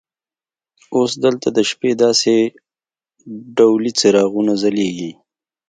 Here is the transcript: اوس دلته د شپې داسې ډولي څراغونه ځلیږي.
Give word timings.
اوس 0.95 1.11
دلته 1.23 1.47
د 1.57 1.59
شپې 1.69 1.91
داسې 2.03 2.33
ډولي 3.57 3.91
څراغونه 3.99 4.53
ځلیږي. 4.61 5.11